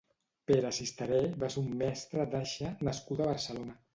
Pere 0.51 0.71
Sisterè 0.77 1.19
va 1.43 1.51
ser 1.55 1.61
un 1.61 1.77
mestre 1.83 2.27
d'aixa 2.33 2.73
nascut 2.89 3.21
a 3.27 3.31
Barcelona. 3.33 3.77